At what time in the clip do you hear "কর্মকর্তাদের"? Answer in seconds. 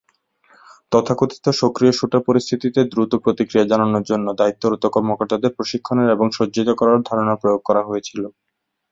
4.95-5.55